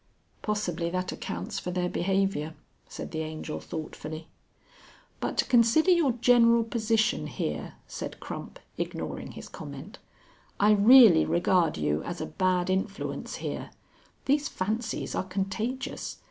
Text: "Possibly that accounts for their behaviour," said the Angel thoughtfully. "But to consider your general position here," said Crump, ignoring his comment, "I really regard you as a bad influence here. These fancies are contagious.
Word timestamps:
"Possibly 0.41 0.89
that 0.89 1.11
accounts 1.11 1.59
for 1.59 1.69
their 1.69 1.87
behaviour," 1.87 2.55
said 2.89 3.11
the 3.11 3.19
Angel 3.19 3.59
thoughtfully. 3.59 4.29
"But 5.19 5.37
to 5.37 5.45
consider 5.45 5.91
your 5.91 6.13
general 6.13 6.63
position 6.63 7.27
here," 7.27 7.75
said 7.85 8.19
Crump, 8.19 8.57
ignoring 8.79 9.33
his 9.33 9.47
comment, 9.47 9.99
"I 10.59 10.71
really 10.71 11.23
regard 11.23 11.77
you 11.77 12.01
as 12.01 12.19
a 12.19 12.25
bad 12.25 12.67
influence 12.71 13.35
here. 13.35 13.69
These 14.25 14.47
fancies 14.49 15.13
are 15.13 15.23
contagious. 15.25 16.17